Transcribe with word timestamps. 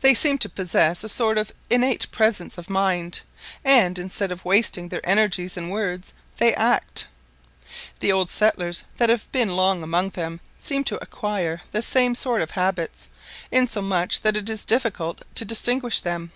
They 0.00 0.14
seem 0.14 0.38
to 0.38 0.48
possess 0.48 1.02
a 1.02 1.08
sort 1.08 1.36
of 1.36 1.50
innate 1.68 2.08
presence 2.12 2.56
of 2.56 2.70
mind, 2.70 3.22
and 3.64 3.98
instead 3.98 4.30
of 4.30 4.44
wasting 4.44 4.88
their 4.90 5.04
energies 5.04 5.56
in 5.56 5.70
words, 5.70 6.12
they 6.36 6.54
act. 6.54 7.08
The 7.98 8.12
old 8.12 8.30
settlers 8.30 8.84
that 8.98 9.10
have 9.10 9.26
been 9.32 9.56
long 9.56 9.82
among 9.82 10.10
them 10.10 10.38
seem 10.56 10.84
to 10.84 11.02
acquire 11.02 11.62
the 11.72 11.82
same 11.82 12.14
sort 12.14 12.42
of 12.42 12.52
habits, 12.52 13.08
insomuch 13.50 14.20
that 14.20 14.36
it 14.36 14.48
is 14.48 14.64
difficult 14.64 15.22
to 15.34 15.44
distinguish 15.44 16.00
them. 16.00 16.30